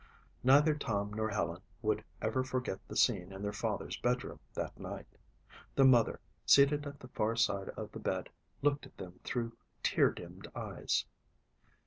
[0.43, 5.05] Neither Tom nor Helen would ever forget the scene in their father's bedroom that night.
[5.75, 8.29] Their mother, seated at the far side of the bed,
[8.63, 11.05] looked at them through tear dimmed eyes.